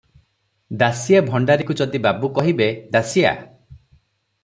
ଦାସିଆ 0.83 1.21
ଭଣ୍ଡାରିକୁ 1.27 1.77
ଯଦି 1.83 2.03
ବାବୁ 2.09 2.33
କହିବେ, 2.41 2.73
'ଦାସିଆ! 2.97 3.39